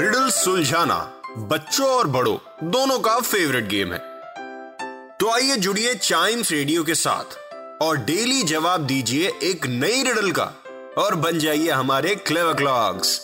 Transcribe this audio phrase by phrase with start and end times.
[0.00, 0.96] Riddle सुलझाना
[1.48, 2.36] बच्चों और बड़ों,
[2.70, 3.98] दोनों का फेवरेट गेम है।
[5.18, 7.36] तो आइए जुड़िए चाइम्स रेडियो के साथ
[7.82, 10.44] और डेली जवाब दीजिए एक नई रिडल का
[10.98, 13.18] और बन जाइए हमारे क्लेव क्लॉक्स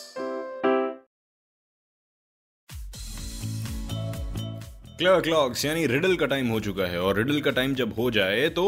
[4.98, 8.10] क्लेवर क्लॉक्स यानी रिडल का टाइम हो चुका है और रिडल का टाइम जब हो
[8.10, 8.64] जाए तो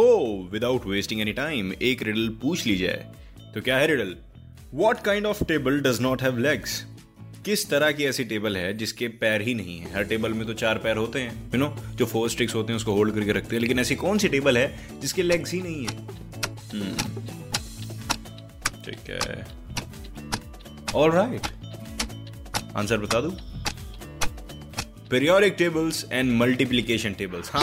[0.52, 3.06] विदाउट वेस्टिंग एनी टाइम एक रिडल पूछ ली जाए।
[3.54, 4.16] तो क्या है riddle
[4.74, 6.84] what kind of table does not have legs
[7.48, 9.92] किस तरह की ऐसी टेबल है जिसके पैर ही नहीं है?
[9.94, 12.76] हर टेबल में तो चार पैर होते हैं यू नो जो फोर स्टिक्स होते हैं
[12.76, 15.86] उसको होल्ड करके रखते हैं लेकिन ऐसी कौन सी टेबल है जिसके लेग्स ही नहीं
[15.86, 15.96] है?
[16.72, 16.94] हम्म,
[18.84, 19.46] ठीक है।
[20.94, 21.46] ऑल राइट
[22.76, 23.30] आंसर बता दू?
[25.12, 27.62] Periodic tables and multiplication tables हाँ।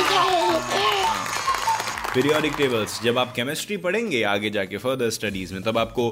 [2.16, 6.10] पीरियोडिक टेबल्स जब आप केमिस्ट्री पढ़ेंगे आगे जाके फर्दर स्टडीज़ में तब आपको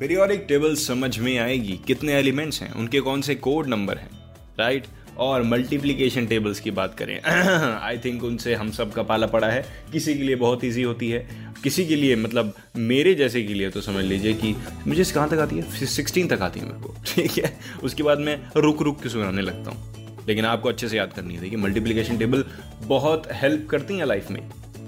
[0.00, 4.10] पीरियोडिक टेबल्स समझ में आएगी कितने एलिमेंट्स हैं, उनके कौन से कोड नंबर हैं
[4.58, 4.84] राइट
[5.18, 7.20] और मल्टीप्लिकेशन टेबल्स की बात करें।
[7.82, 11.10] आई थिंक उनसे हम सब का पाला पड़ा है। किसी के लिए बहुत ईजी होती
[11.10, 11.26] है।
[11.62, 14.54] किसी के लिए मतलब मेरे जैसे के लिए तो समझ लीजिए कि
[14.86, 15.86] मुझे कहाँ तक आती है?
[15.86, 17.52] सिक्सटीन तक आती है मेरे को। ठीक है?
[17.82, 21.34] उसके बाद मैं रुक रुक के सुनाने लगता हूँ। लेकिन आपको अच्छे से याद करनी
[21.34, 22.44] है। देखिए मल्टीप्लिकेशन टेबल
[22.84, 24.40] बहुत हेल्प करती हैं लाइफ में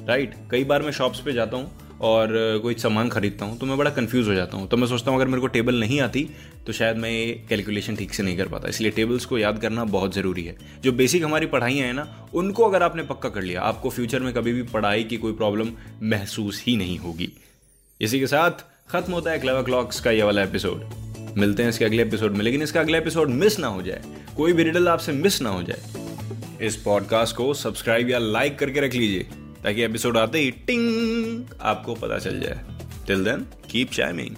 [0.09, 2.29] राइट कई बार मैं शॉप्स पे जाता हूँ और
[2.63, 5.19] कोई सामान खरीदता हूँ तो मैं बड़ा कन्फ्यूज़ हो जाता हूँ। तो मैं सोचता हूँ,
[5.19, 6.29] अगर मेरे को टेबल नहीं आती
[6.67, 9.85] तो शायद मैं ये कैलकुलेशन ठीक से नहीं कर पाता। इसलिए टेबल्स को याद करना
[9.87, 13.61] बहुत ज़रूरी है। जो बेसिक हमारी पढ़ाइयाँ हैं ना, उनको अगर आपने पक्का कर लिया,
[13.63, 15.71] आपको फ्यूचर में कभी भी पढ़ाई की कोई प्रॉब्लम
[16.03, 17.33] महसूस ही नहीं होगी।
[18.01, 20.85] इसी के साथ, खत्म होता है क्लेवर क्लॉक्स का ये वाला एपिसोड
[21.37, 24.03] मिलते हैं इसके अगले एपिसोड में, लेकिन इसका अगला एपिसोड मिस ना हो जाए।
[24.37, 28.81] कोई भी रिडल आपसे मिस ना हो जाए। इस पॉडकास्ट को सब्सक्राइब या लाइक करके
[28.81, 29.27] रख लीजिए।
[29.65, 32.65] ताकि एपिसोड आते ही टिंग आपको पता चल जाए।
[33.07, 34.37] Till then keep chiming